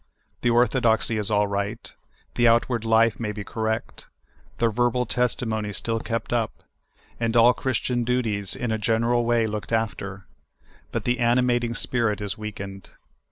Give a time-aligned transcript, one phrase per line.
[0.41, 1.93] The orthodoxy is all right;
[2.33, 4.07] the outward life may be cor rect;
[4.57, 6.63] the verbal testimony still kept up;
[7.19, 10.25] and all Chris tian duties in a general way looked after;
[10.91, 12.89] but the ani mating spirit is weakened.